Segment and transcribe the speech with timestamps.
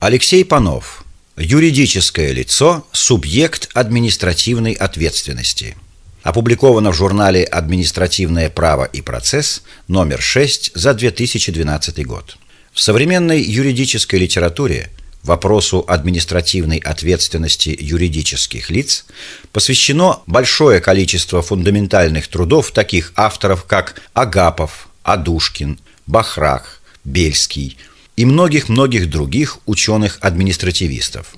[0.00, 1.04] Алексей Панов.
[1.36, 5.76] Юридическое лицо– субъект административной ответственности.
[6.22, 12.38] Опубликовано в журнале «Административное право и процесс» номер 6 за 2012 год.
[12.72, 14.88] В современной юридической литературе
[15.22, 19.04] вопросу административной ответственности юридических лиц
[19.52, 27.76] посвящено большое количество фундаментальных трудов таких авторов, как Агапов, Адушкин, Бахрах, Бельский–
[28.20, 31.28] и многих-многих других ученых-административистов.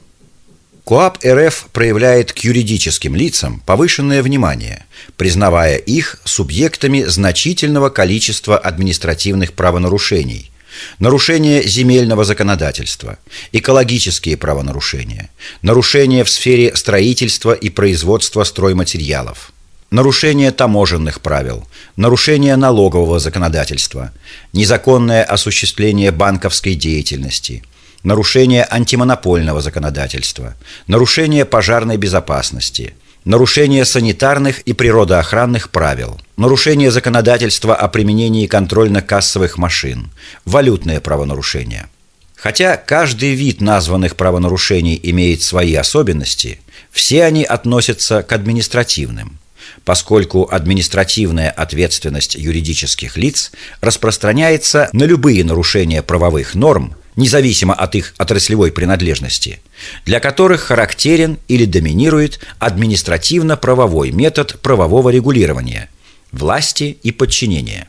[0.85, 4.85] КОАП РФ проявляет к юридическим лицам повышенное внимание,
[5.17, 10.51] признавая их субъектами значительного количества административных правонарушений,
[10.99, 13.17] нарушения земельного законодательства,
[13.53, 15.31] экологические правонарушения,
[15.63, 19.53] нарушения в сфере строительства и производства стройматериалов–
[19.93, 24.11] нарушение таможенных правил, нарушение налогового законодательства,
[24.53, 27.63] незаконное осуществление банковской деятельности,
[28.03, 30.55] нарушение антимонопольного законодательства,
[30.87, 32.95] нарушение пожарной безопасности,
[33.27, 40.11] нарушение санитарных и природоохранных правил, нарушение законодательства о применении контрольно-кассовых машин,
[40.47, 41.87] валютное правонарушение.
[42.35, 49.39] Хотя каждый вид названных правонарушений имеет свои особенности, все они относятся к административным–
[49.85, 58.73] поскольку административная ответственность юридических лиц распространяется на любые нарушения правовых норм, независимо от их отраслевой
[58.73, 59.61] принадлежности,
[60.05, 65.89] для которых характерен или доминирует административно-правовой метод правового регулирования–
[66.33, 67.89] власти и подчинения.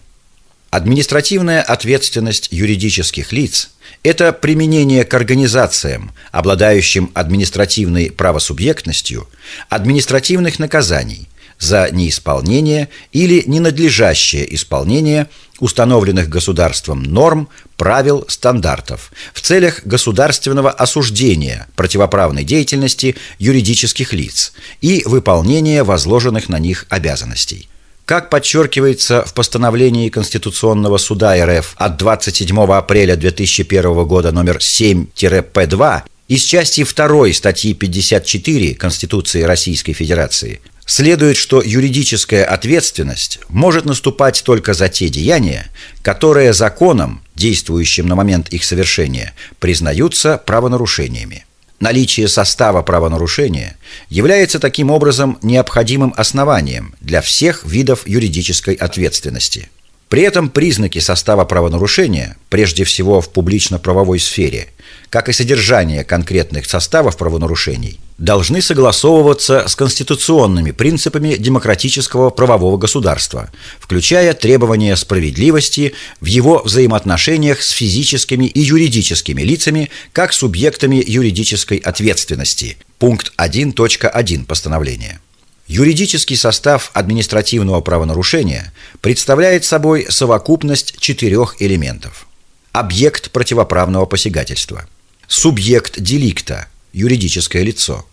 [0.69, 3.69] Административная ответственность юридических лиц–
[4.03, 9.29] это применение к организациям, обладающим административной правосубъектностью,
[9.69, 11.29] административных наказаний,
[11.59, 15.27] за неисполнение или ненадлежащее исполнение
[15.59, 25.83] установленных государством норм, правил, стандартов в целях государственного осуждения противоправной деятельности юридических лиц и выполнения
[25.83, 27.69] возложенных на них обязанностей.
[28.05, 36.43] Как подчеркивается в постановлении Конституционного суда РФ от 27 апреля 2001 года номер 7-П2 из
[36.43, 44.89] части 2 статьи 54 Конституции Российской Федерации Следует, что юридическая ответственность может наступать только за
[44.89, 45.69] те деяния,
[46.01, 51.45] которые законом, действующим на момент их совершения, признаются правонарушениями.
[51.79, 53.77] Наличие состава правонарушения
[54.09, 59.69] является таким образом необходимым основанием для всех видов юридической ответственности–
[60.13, 64.67] при этом признаки состава правонарушения, прежде всего в публично-правовой сфере,
[65.09, 73.51] как и содержание конкретных составов правонарушений, должны согласовываться с конституционными принципами демократического правового государства,
[73.81, 82.77] включая требования справедливости в его взаимоотношениях с физическими и юридическими лицами как субъектами юридической ответственности.
[82.97, 85.19] Пункт 1.1 постановления.
[85.67, 92.25] Юридический состав административного правонарушения представляет собой совокупность четырех элементов.
[92.71, 94.87] Объект противоправного посягательства.
[95.27, 98.05] Субъект деликта– юридическое лицо.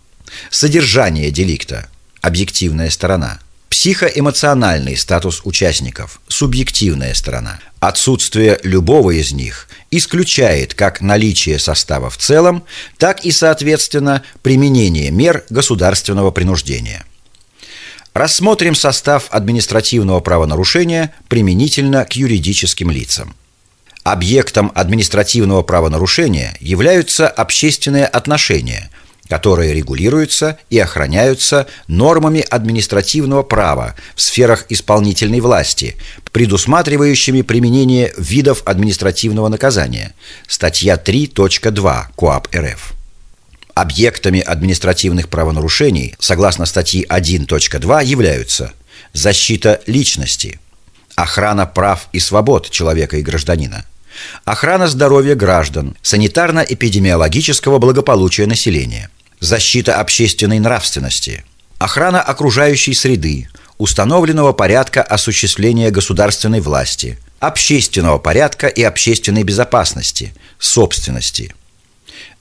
[0.50, 1.88] Содержание деликта–
[2.20, 3.40] объективная сторона.
[3.68, 7.60] Психоэмоциональный статус участников– субъективная сторона.
[7.78, 12.64] Отсутствие любого из них исключает как наличие состава в целом,
[12.98, 17.04] так и, соответственно, применение мер государственного принуждения.
[18.12, 23.34] Рассмотрим состав административного правонарушения применительно к юридическим лицам.
[24.02, 28.90] Объектом административного правонарушения являются общественные отношения,
[29.30, 35.96] которые регулируются и охраняются нормами административного права в сферах исполнительной власти,
[36.32, 40.14] предусматривающими применение видов административного наказания.
[40.48, 42.92] Статья 3.2 КоАП РФ.
[43.74, 48.72] Объектами административных правонарушений, согласно статьи 1.2, являются
[49.12, 50.58] защита личности,
[51.14, 53.84] охрана прав и свобод человека и гражданина,
[54.44, 59.08] охрана здоровья граждан, санитарно-эпидемиологического благополучия населения,
[59.40, 61.44] защита общественной нравственности,
[61.78, 63.48] охрана окружающей среды,
[63.78, 71.54] установленного порядка осуществления государственной власти, общественного порядка и общественной безопасности, собственности–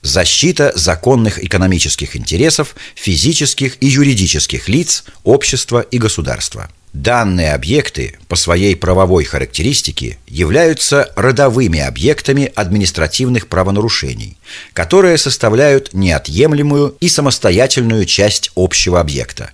[0.02, 6.70] защита законных экономических интересов физических и юридических лиц, общества и государства.
[6.92, 14.36] Данные объекты по своей правовой характеристике являются родовыми объектами административных правонарушений,
[14.72, 19.52] которые составляют неотъемлемую и самостоятельную часть общего объекта.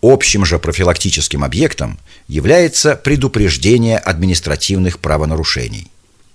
[0.00, 1.98] Общим же профилактическим объектом
[2.28, 5.90] является предупреждение административных правонарушений.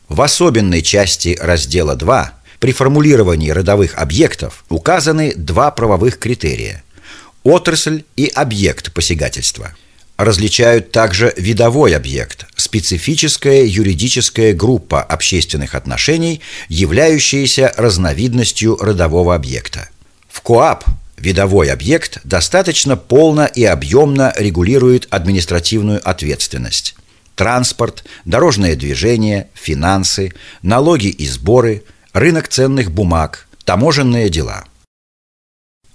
[0.09, 6.83] В особенной части раздела 2 При формулировании родовых объектов указаны два правовых критерия–
[7.44, 9.74] отрасль и объект посягательства.
[10.17, 19.89] Различают также видовой объект– специфическая юридическая группа общественных отношений, являющаяся разновидностью родового объекта.
[20.29, 20.85] В КОАП
[21.17, 26.95] видовой объект достаточно полно и объемно регулирует административную ответственность
[27.35, 31.83] транспорт, дорожное движение, финансы, налоги и сборы,
[32.13, 34.65] рынок ценных бумаг, таможенные дела.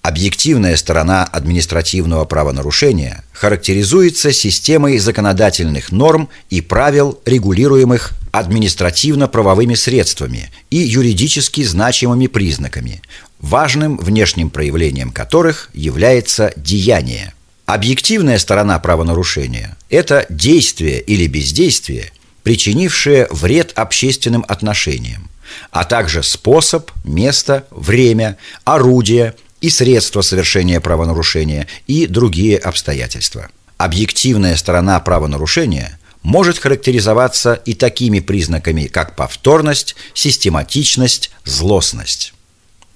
[0.03, 11.63] Объективная сторона административного правонарушения характеризуется системой законодательных норм и правил, регулируемых административно-правовыми средствами и юридически
[11.63, 13.03] значимыми признаками,
[13.41, 17.35] важным внешним проявлением которых является деяние–
[17.73, 22.11] Объективная сторона правонарушения– это действие или бездействие,
[22.43, 25.31] причинившее вред общественным отношениям,
[25.71, 33.49] а также способ, место, время, орудие и средства совершения правонарушения и другие обстоятельства.
[33.77, 42.35] Объективная сторона правонарушения может характеризоваться и такими признаками, как повторность, систематичность, злостность.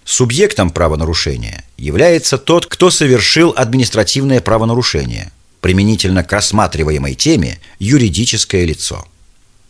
[0.05, 5.33] Субъектом правонарушения является тот, кто совершил административное правонарушение,
[5.63, 9.07] применительно к рассматриваемой теме юридическое лицо.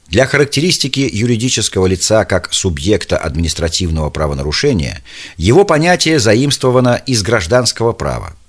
[0.09, 5.03] Для характеристики юридического лица как субъекта административного правонарушения
[5.37, 8.35] его понятие заимствовано из гражданского права–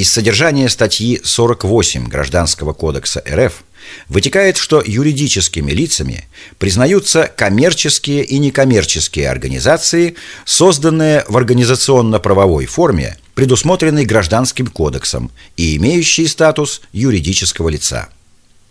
[0.00, 3.62] из содержания статьи 48 Гражданского кодекса РФ
[4.08, 6.26] вытекает, что юридическими лицами
[6.58, 10.14] признаются коммерческие и некоммерческие организации,
[10.46, 18.08] созданные в организационно-правовой форме, предусмотренной Гражданским кодексом и имеющие статус юридического лица.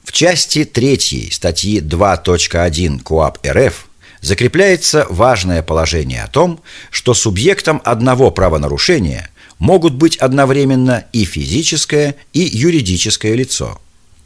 [0.03, 3.85] В части 3 статьи 2.1 КОАП РФ
[4.21, 6.61] закрепляется важное положение о том,
[6.91, 9.29] что субъектом одного правонарушения–
[9.59, 13.79] могут быть одновременно и физическое, и юридическое лицо.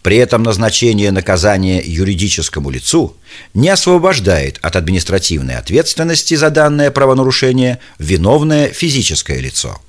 [0.04, 3.16] При этом назначение наказания юридическому лицу
[3.54, 9.82] не освобождает от административной ответственности за данное правонарушение виновное физическое лицо.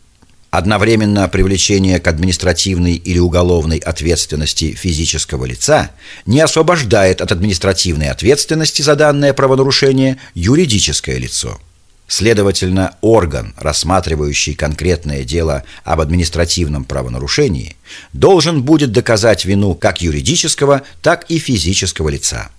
[0.56, 5.90] Одновременно привлечение к административной или уголовной ответственности физического лица
[6.26, 11.58] не освобождает от административной ответственности за данное правонарушение юридическое лицо–
[12.06, 17.76] Следовательно, орган, рассматривающий конкретное дело об административном правонарушении,
[18.12, 22.50] должен будет доказать вину как юридического, так и физического лица.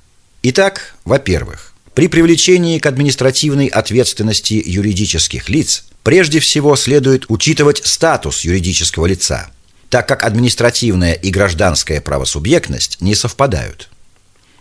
[0.42, 9.08] Итак, во-первых, при привлечении к административной ответственности юридических лиц прежде всего следует учитывать статус юридического
[9.08, 9.50] лица,
[9.90, 13.90] так как административная и гражданская правосубъектность не совпадают.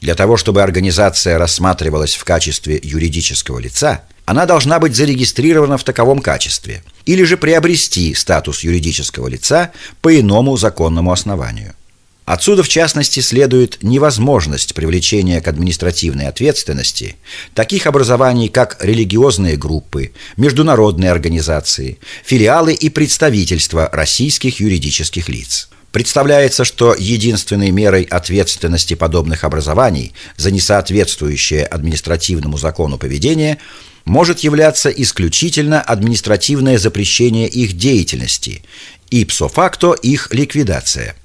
[0.00, 6.20] Для того, чтобы организация рассматривалась в качестве юридического лица, она должна быть зарегистрирована в таковом
[6.20, 9.70] качестве или же приобрести статус юридического лица
[10.00, 11.74] по иному законному основанию.
[12.24, 17.16] Отсюда, в частности, следует невозможность привлечения к административной ответственности
[17.54, 25.68] таких образований, как религиозные группы, международные организации, филиалы и представительства российских юридических лиц.
[25.92, 33.58] Представляется, что единственной мерой ответственности подобных образований за несоответствующее административному закону поведение–
[34.04, 38.62] может являться исключительно административное запрещение их деятельности,
[39.10, 41.16] ипсо-факто их ликвидация.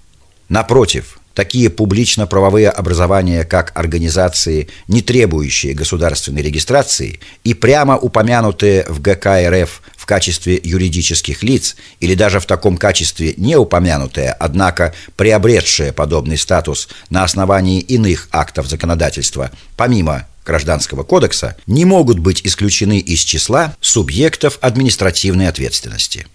[0.50, 9.50] Напротив, такие публично-правовые образования, как организации, не требующие государственной регистрации и прямо упомянутые в ГК
[9.50, 16.38] РФ в качестве юридических лиц или даже в таком качестве не упомянутые, однако приобретшие подобный
[16.38, 23.76] статус на основании иных актов законодательства, помимо Гражданского кодекса не могут быть исключены из числа
[23.82, 26.26] субъектов административной ответственности.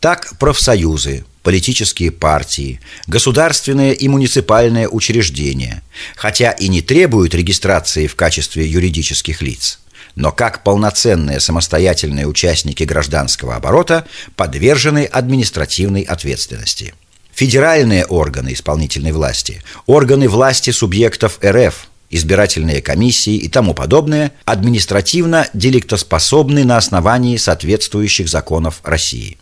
[0.00, 5.82] Так профсоюзы, политические партии, государственные и муниципальные учреждения,
[6.16, 9.80] хотя и не требуют регистрации в качестве юридических лиц,
[10.14, 16.94] но как полноценные самостоятельные участники гражданского оборота подвержены административной ответственности.
[17.34, 26.64] Федеральные органы исполнительной власти, органы власти субъектов РФ– избирательные комиссии и тому подобное административно деликтоспособны
[26.64, 29.38] на основании соответствующих законов России.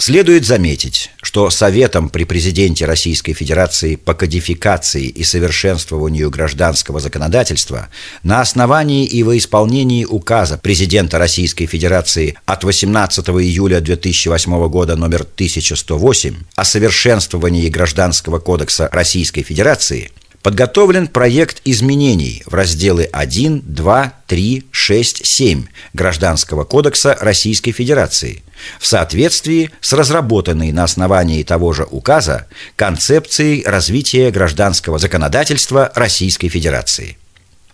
[0.00, 7.88] Следует заметить, что Советом при президенте Российской Федерации по кодификации и совершенствованию гражданского законодательства
[8.22, 15.22] на основании и во исполнении указа президента Российской Федерации от 18 июля 2008 года номер
[15.22, 20.12] 1108 о совершенствовании Гражданского кодекса Российской Федерации–
[20.48, 28.42] подготовлен проект изменений в разделы 1, 2, 3, 6, 7 Гражданского кодекса Российской Федерации
[28.80, 37.18] в соответствии с разработанной на основании того же указа концепцией развития гражданского законодательства Российской Федерации.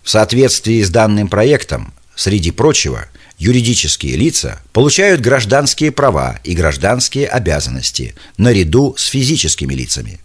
[0.03, 3.05] В соответствии с данным проектом, среди прочего,
[3.37, 10.19] юридические лица получают гражданские права и гражданские обязанности наряду с физическими лицами–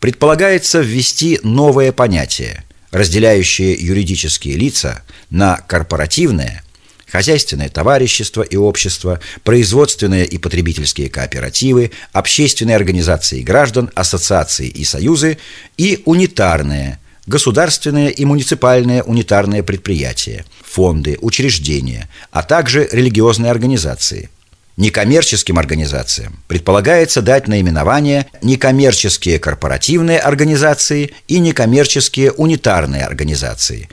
[0.00, 6.64] предполагается ввести новое понятие, разделяющее юридические лица на корпоративное,
[7.06, 15.38] хозяйственное товарищество и общество, производственные и потребительские кооперативы, общественные организации граждан, ассоциации и союзы
[15.76, 24.30] и унитарное, государственные и муниципальные унитарные предприятия, фонды, учреждения, а также религиозные организации–
[24.80, 33.90] Некоммерческим организациям предполагается дать наименование некоммерческие корпоративные организации и некоммерческие унитарные организации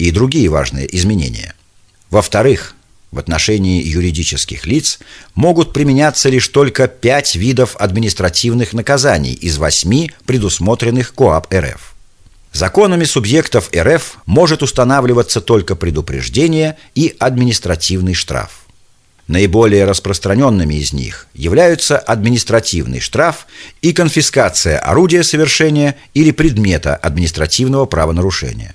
[0.00, 1.54] и другие важные изменения.
[2.10, 2.74] Во-вторых,
[3.12, 4.98] в отношении юридических лиц
[5.36, 11.94] могут применяться лишь только пять видов административных наказаний из восьми предусмотренных КОАП РФ.
[12.52, 18.63] Законами субъектов РФ может устанавливаться только предупреждение и административный штраф.
[19.26, 23.46] Наиболее распространенными из них являются административный штраф
[23.80, 28.74] и конфискация орудия совершения или предмета административного правонарушения.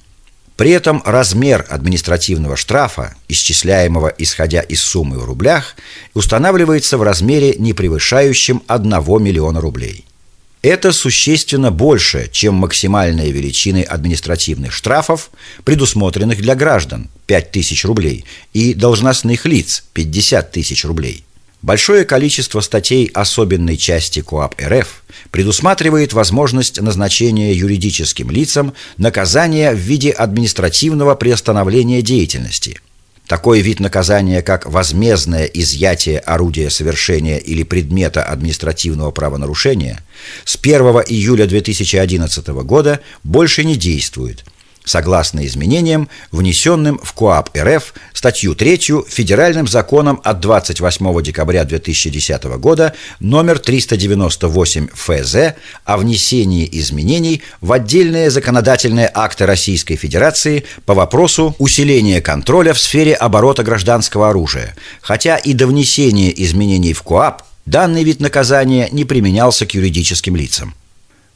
[0.55, 5.75] При этом размер административного штрафа, исчисляемого исходя из суммы в рублях,
[6.13, 8.91] устанавливается в размере, не превышающем 1
[9.23, 10.05] миллиона рублей.
[10.61, 15.31] Это существенно больше, чем максимальные величины административных штрафов,
[15.63, 21.23] предусмотренных для граждан– 5 тысяч рублей, и должностных лиц– 50 тысяч рублей.
[21.61, 30.11] Большое количество статей особенной части КОАП РФ предусматривает возможность назначения юридическим лицам наказания в виде
[30.11, 32.81] административного приостановления деятельности–
[33.29, 39.99] такой вид наказания, как возмездное изъятие орудия совершения или предмета административного правонарушения,
[40.45, 44.43] с 1 июля 2011 года больше не действует–
[44.85, 52.93] согласно изменениям, внесенным в КОАП РФ статью 3 Федеральным законом от 28 декабря 2010 года
[53.19, 55.35] номер 398 ФЗ
[55.85, 63.13] о внесении изменений в отдельные законодательные акты Российской Федерации по вопросу усиления контроля в сфере
[63.13, 69.65] оборота гражданского оружия, хотя и до внесения изменений в КОАП данный вид наказания не применялся
[69.65, 70.73] к юридическим лицам.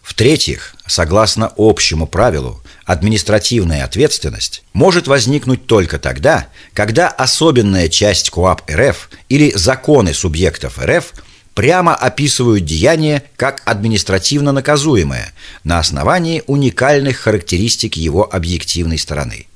[0.04, 9.10] В-третьих, согласно общему правилу, административная ответственность может возникнуть только тогда, когда особенная часть КОАП РФ
[9.30, 11.14] или законы субъектов РФ
[11.56, 15.32] прямо описывают деяние как административно наказуемое
[15.64, 19.48] на основании уникальных характеристик его объективной стороны.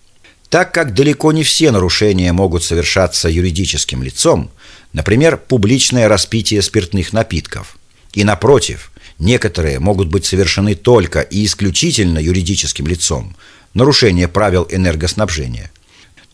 [0.47, 4.49] Так как далеко не все нарушения могут совершаться юридическим лицом,
[4.93, 7.77] например, публичное распитие спиртных напитков,
[8.13, 13.35] и напротив– Некоторые могут быть совершены только и исключительно юридическим лицом,
[13.73, 15.71] нарушение правил энергоснабжения,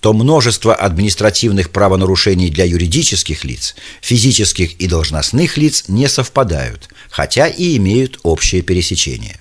[0.02, 7.78] то множество административных правонарушений для юридических лиц, физических и должностных лиц не совпадают, хотя и
[7.78, 9.40] имеют общее пересечение.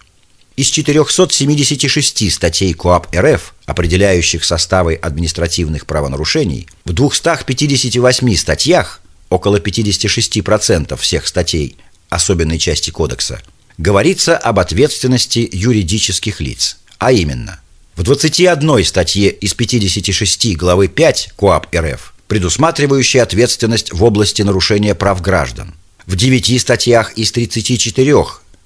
[0.55, 11.27] Из 476 статей КОАП РФ, определяющих составы административных правонарушений, в 258 статьях, около 56% всех
[11.27, 11.77] статей,
[12.13, 13.41] особенной части кодекса,
[13.79, 17.61] говорится об ответственности юридических лиц, а именно
[17.97, 25.21] в 21 статье из 56 главы 5 КОАП РФ, предусматривающей ответственность в области нарушения прав
[25.21, 25.75] граждан,
[26.07, 28.15] в 9 статьях из 34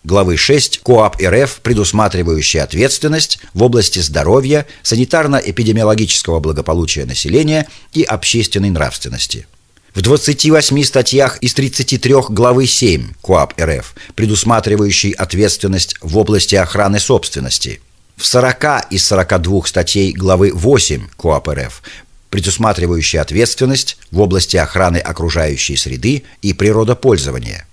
[0.04, 9.46] главы 6 КОАП РФ, предусматривающей ответственность в области здоровья, санитарно-эпидемиологического благополучия населения и общественной нравственности–
[9.96, 17.80] в 28 статьях из 33 главы 7 КОАП РФ, предусматривающей ответственность в области охраны собственности,
[18.14, 21.82] в 40 из 42 статей главы 8 КОАП РФ,
[22.28, 27.66] предусматривающей ответственность в области охраны окружающей среды и природопользования.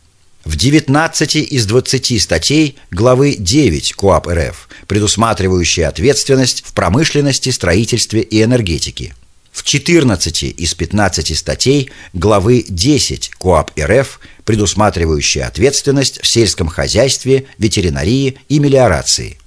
[0.45, 8.41] В 19 из 20 статей главы 9 КОАП РФ, предусматривающей ответственность в промышленности, строительстве и
[8.41, 9.13] энергетике–
[9.53, 18.39] в 14 из 15 статей главы 10 КОАП РФ, предусматривающие ответственность в сельском хозяйстве, ветеринарии
[18.49, 19.37] и мелиорации.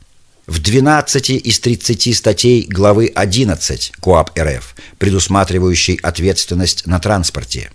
[0.46, 7.70] В 12 из 30 статей главы 11 КОАП РФ, предусматривающей ответственность на транспорте.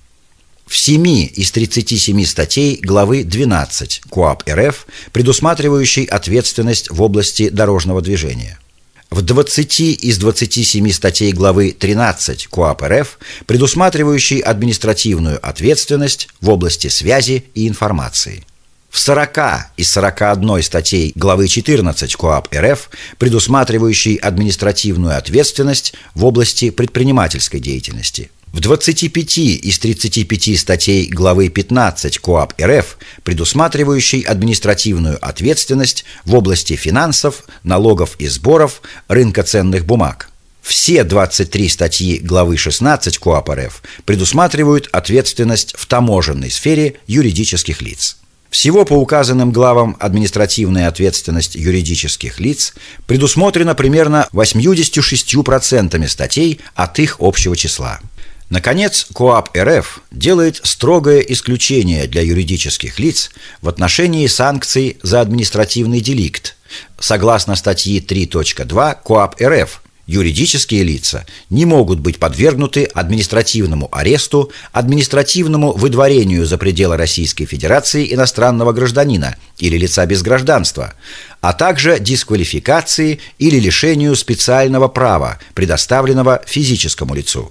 [0.65, 8.57] в 7 из 37 статей главы 12 КОАП РФ, предусматривающей ответственность в области дорожного движения.
[9.11, 17.43] В 20 из 27 статей главы 13 КОАП РФ, предусматривающей административную ответственность в области связи
[17.53, 18.45] и информации.
[18.89, 19.37] В 40
[19.75, 28.60] из 41 статей главы 14 КОАП РФ, предусматривающей административную ответственность в области предпринимательской деятельности– в
[28.60, 38.15] 25 из 35 статей главы 15 КОАП РФ, предусматривающей административную ответственность в области финансов, налогов
[38.20, 40.29] и сборов, рынка ценных бумаг.
[40.62, 48.17] Все 23 статьи главы 16 КОАП РФ предусматривают ответственность в таможенной сфере юридических лиц.
[48.51, 52.74] Всего по указанным главам административная ответственность юридических лиц
[53.08, 58.01] предусмотрена примерно 86% статей от их общего числа.
[58.51, 63.31] Наконец, КОАП РФ делает строгое исключение для юридических лиц
[63.62, 66.58] в отношении санкций за административный деликт.
[67.00, 76.46] Согласно статьи 3.2 КОАП РФ, юридические лица не могут быть подвергнуты административному аресту, административному выдворению
[76.46, 80.93] за пределы Российской Федерации иностранного гражданина или лица без гражданства,
[81.39, 87.50] а также дисквалификации или лишению специального права, предоставленного физическому лицу.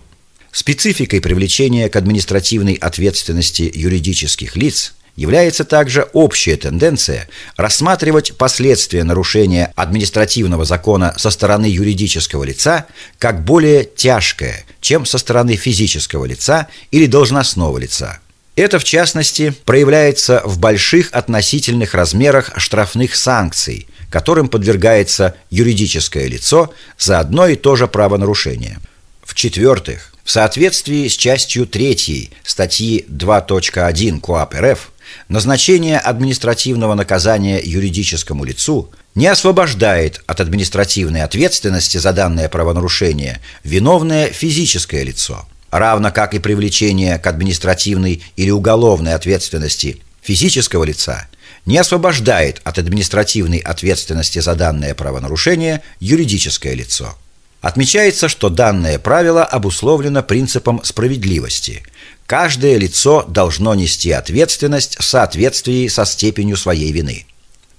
[0.52, 10.64] Спецификой привлечения к административной ответственности юридических лиц является также общая тенденция рассматривать последствия нарушения административного
[10.64, 12.87] закона со стороны юридического лица
[13.19, 18.19] как более тяжкое, чем со стороны физического лица или должностного лица.
[18.57, 27.21] Это, в частности, проявляется в больших относительных размерах штрафных санкций, которым подвергается юридическое лицо за
[27.21, 28.78] одно и то же правонарушение.
[29.23, 34.92] В-четвертых, в соответствии с частью 3 статьи 2.1 КОАП РФ
[35.26, 45.02] назначение административного наказания юридическому лицу не освобождает от административной ответственности за данное правонарушение виновное физическое
[45.02, 51.26] лицо, равно как и привлечение к административной или уголовной ответственности физического лица
[51.66, 57.16] не освобождает от административной ответственности за данное правонарушение юридическое лицо.
[57.60, 61.82] Отмечается, что данное правило обусловлено принципом справедливости.
[62.26, 67.26] Каждое лицо должно нести ответственность в соответствии со степенью своей вины.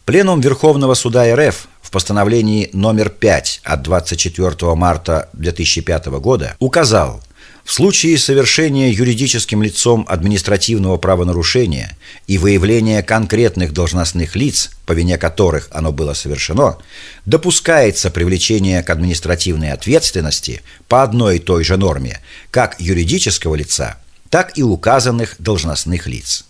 [0.05, 7.21] Пленум Верховного суда РФ в постановлении номер 5 от 24 марта 2005 года указал,
[7.71, 15.69] в случае совершения юридическим лицом административного правонарушения и выявления конкретных должностных лиц, по вине которых
[15.71, 16.79] оно было совершено,
[17.25, 23.97] допускается привлечение к административной ответственности по одной и той же норме как юридического лица,
[24.29, 26.43] так и указанных должностных лиц.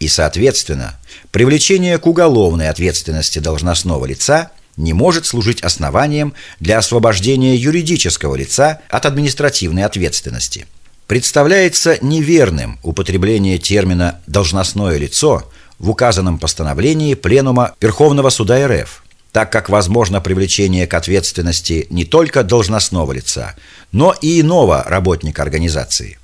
[0.00, 0.98] И, соответственно,
[1.30, 9.06] привлечение к уголовной ответственности должностного лица– не может служить основанием для освобождения юридического лица от
[9.06, 10.66] административной ответственности.
[11.06, 19.68] Представляется неверным употребление термина «должностное лицо» в указанном постановлении Пленума Верховного Суда РФ, так как
[19.68, 23.54] возможно привлечение к ответственности не только должностного лица,
[23.92, 26.18] но и иного работника организации.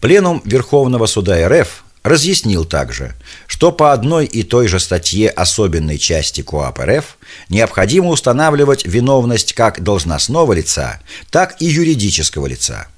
[0.00, 3.14] Пленум Верховного Суда РФ разъяснил также,
[3.46, 7.18] что по одной и той же статье особенной части КоАП РФ
[7.48, 12.88] необходимо устанавливать виновность как должностного лица, так и юридического лица.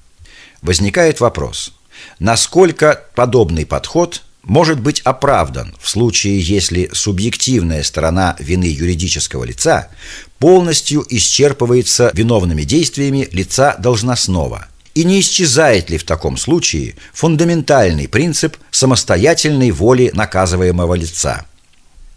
[0.61, 1.73] Возникает вопрос,
[2.19, 9.89] насколько подобный подход может быть оправдан в случае, если субъективная сторона вины юридического лица
[10.39, 18.57] полностью исчерпывается виновными действиями лица должностного– и не исчезает ли в таком случае фундаментальный принцип
[18.71, 21.45] самостоятельной воли наказываемого лица?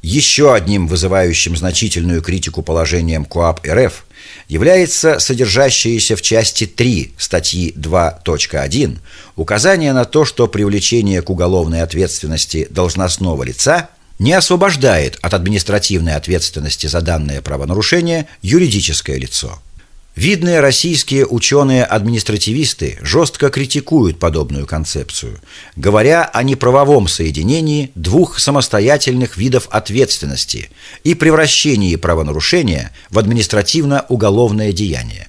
[0.02, 4.04] Еще одним вызывающим значительную критику положением КОАП РФ
[4.48, 8.98] является содержащееся в части 3 статьи 2.1
[9.36, 16.86] указание на то, что привлечение к уголовной ответственности должностного лица не освобождает от административной ответственности
[16.86, 19.58] за данное правонарушение юридическое лицо.
[20.16, 25.40] Видные российские ученые-административисты жестко критикуют подобную концепцию,
[25.74, 30.70] говоря о неправовом соединении двух самостоятельных видов ответственности
[31.02, 35.28] и превращении правонарушения в административно-уголовное деяние.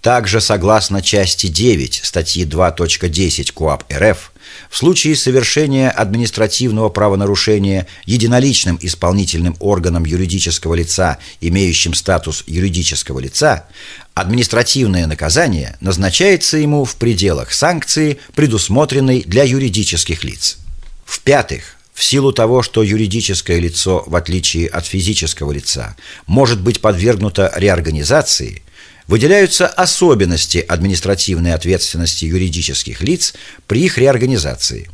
[0.00, 4.32] Также, согласно части 9 статьи 2.10 КОАП РФ,
[4.70, 13.66] в случае совершения административного правонарушения единоличным исполнительным органом юридического лица, имеющим статус юридического лица,
[14.14, 20.58] административное наказание назначается ему в пределах санкции, предусмотренной для юридических лиц.
[21.04, 27.50] В-пятых, в силу того, что юридическое лицо, в отличие от физического лица, может быть подвергнуто
[27.56, 28.62] реорганизации,
[29.06, 33.34] выделяются особенности административной ответственности юридических лиц
[33.66, 34.90] при их реорганизации.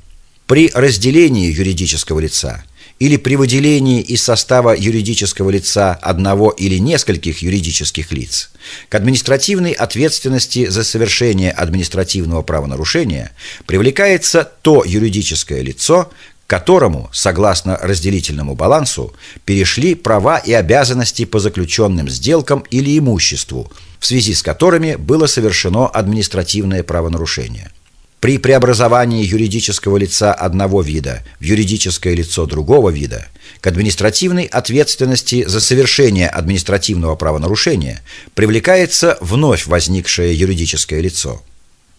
[0.47, 2.65] При разделении юридического лица
[2.99, 8.51] или при выделении из состава юридического лица одного или нескольких юридических лиц
[8.89, 13.33] к административной ответственности за совершение административного правонарушения
[13.67, 16.13] привлекается то юридическое лицо,
[16.47, 24.35] которому, согласно разделительному балансу, перешли права и обязанности по заключенным сделкам или имуществу, в связи
[24.35, 27.71] с которыми было совершено административное правонарушение.
[28.21, 33.27] При преобразовании юридического лица одного вида в юридическое лицо другого вида
[33.61, 38.01] к административной ответственности за совершение административного правонарушения
[38.35, 41.43] привлекается вновь возникшее юридическое лицо–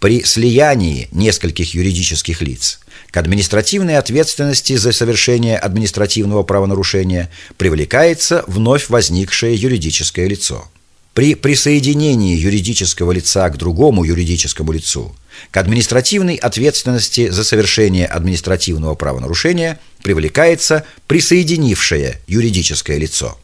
[0.04, 2.82] при слиянии нескольких юридических лиц
[3.14, 10.68] к административной ответственности за совершение административного правонарушения привлекается вновь возникшее юридическое лицо.
[11.14, 15.16] При присоединении юридического лица к другому юридическому лицу
[15.52, 23.38] к административной ответственности за совершение административного правонарушения привлекается присоединившее юридическое лицо.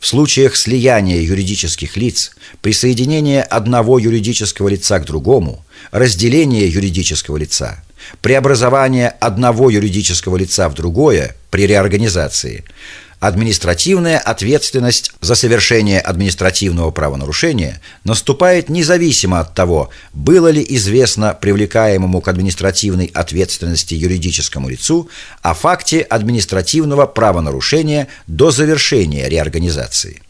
[0.00, 2.32] В случаях слияния юридических лиц,
[2.62, 7.84] присоединения одного юридического лица к другому, разделения юридического лица,
[8.22, 12.64] преобразования одного юридического лица в другое при реорганизации–
[13.20, 22.28] административная ответственность за совершение административного правонарушения наступает независимо от того, было ли известно привлекаемому к
[22.28, 25.10] административной ответственности юридическому лицу
[25.42, 30.22] о факте административного правонарушения до завершения реорганизации.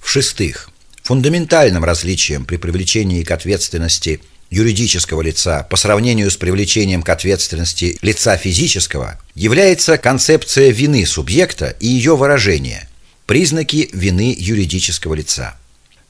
[0.00, 0.70] В-шестых,
[1.02, 8.36] фундаментальным различием при привлечении к ответственности юридического лица по сравнению с привлечением к ответственности лица
[8.36, 12.88] физического является концепция вины субъекта и ее выражение–
[13.26, 15.56] признаки вины юридического лица.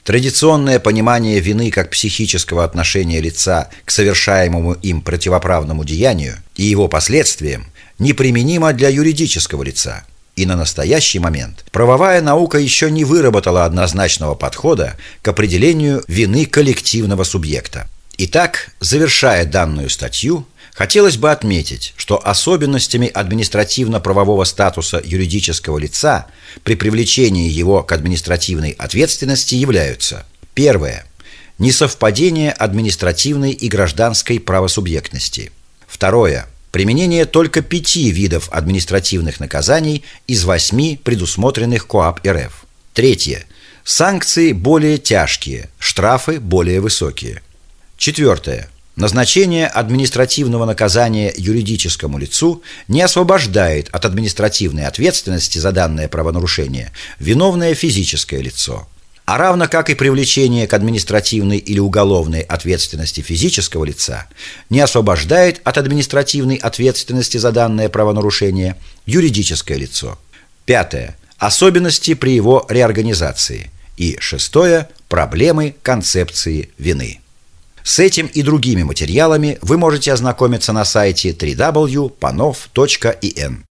[0.04, 7.66] Традиционное понимание вины как психического отношения лица к совершаемому им противоправному деянию и его последствиям
[7.98, 10.04] неприменимо для юридического лица–
[10.38, 17.24] и на настоящий момент правовая наука еще не выработала однозначного подхода к определению вины коллективного
[17.24, 17.88] субъекта.
[18.20, 26.26] Итак, завершая данную статью, хотелось бы отметить, что особенностями административно-правового статуса юридического лица
[26.64, 30.26] при привлечении его к административной ответственности являются
[30.58, 31.06] Первое.
[31.58, 35.52] Несовпадение административной и гражданской правосубъектности.
[35.86, 36.48] Второе.
[36.72, 42.66] Применение только пяти видов административных наказаний из восьми предусмотренных КОАП РФ.
[42.92, 43.44] Третье.
[43.84, 47.40] Санкции более тяжкие, штрафы более высокие.
[47.98, 48.68] Четвертое.
[48.94, 58.40] Назначение административного наказания юридическому лицу не освобождает от административной ответственности за данное правонарушение виновное физическое
[58.40, 58.88] лицо.
[59.24, 64.26] А равно как и привлечение к административной или уголовной ответственности физического лица
[64.70, 70.18] не освобождает от административной ответственности за данное правонарушение юридическое лицо.
[70.64, 71.16] Пятое.
[71.36, 73.72] Особенности при его реорганизации.
[73.96, 74.88] И шестое.
[75.08, 77.20] Проблемы концепции вины.
[77.88, 83.64] С этим и другими материалами вы можете ознакомиться на сайте www.panov.in.